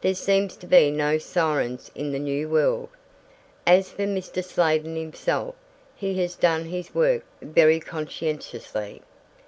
There 0.00 0.16
seem 0.16 0.48
to 0.48 0.66
be 0.66 0.90
no 0.90 1.16
sirens 1.18 1.92
in 1.94 2.10
the 2.10 2.18
New 2.18 2.48
World. 2.48 2.88
As 3.64 3.88
for 3.88 4.02
Mr. 4.02 4.42
Sladen 4.42 4.96
himself, 4.96 5.54
he 5.94 6.20
has 6.22 6.34
done 6.34 6.64
his 6.64 6.92
work 6.92 7.22
very 7.40 7.78
conscientiously. 7.78 9.00